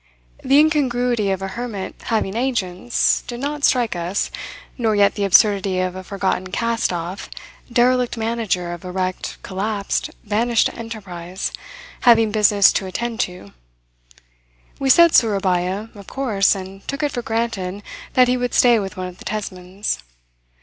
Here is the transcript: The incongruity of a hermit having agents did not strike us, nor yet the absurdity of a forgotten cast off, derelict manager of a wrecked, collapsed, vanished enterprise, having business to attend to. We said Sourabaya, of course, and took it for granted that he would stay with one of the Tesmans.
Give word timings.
The 0.43 0.57
incongruity 0.57 1.29
of 1.29 1.43
a 1.43 1.49
hermit 1.49 1.93
having 2.05 2.35
agents 2.35 3.21
did 3.27 3.39
not 3.39 3.63
strike 3.63 3.95
us, 3.95 4.31
nor 4.75 4.95
yet 4.95 5.13
the 5.13 5.23
absurdity 5.25 5.77
of 5.79 5.95
a 5.95 6.03
forgotten 6.03 6.47
cast 6.47 6.91
off, 6.91 7.29
derelict 7.71 8.17
manager 8.17 8.71
of 8.73 8.83
a 8.83 8.89
wrecked, 8.91 9.37
collapsed, 9.43 10.09
vanished 10.23 10.71
enterprise, 10.73 11.51
having 11.99 12.31
business 12.31 12.73
to 12.73 12.87
attend 12.87 13.19
to. 13.19 13.53
We 14.79 14.89
said 14.89 15.11
Sourabaya, 15.13 15.89
of 15.95 16.07
course, 16.07 16.55
and 16.55 16.81
took 16.87 17.03
it 17.03 17.11
for 17.11 17.21
granted 17.21 17.83
that 18.13 18.27
he 18.27 18.37
would 18.37 18.55
stay 18.55 18.79
with 18.79 18.97
one 18.97 19.05
of 19.05 19.19
the 19.19 19.25
Tesmans. 19.25 19.99